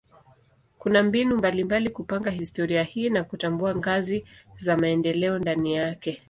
[0.79, 4.25] Kuna mbinu mbalimbali kupanga historia hii na kutambua ngazi
[4.59, 6.19] za maendeleo ndani yake.